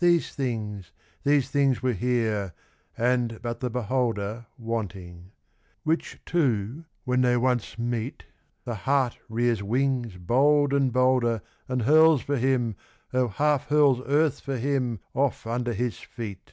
[0.00, 0.92] These things,
[1.24, 2.52] these things were here
[2.94, 5.32] and but the beholder Wanting;
[5.82, 8.26] which two when they once meet,
[8.66, 12.76] The heart rears wings bold and bolder And hurls for him,
[13.14, 16.52] O half hurls earth for him off under his feet.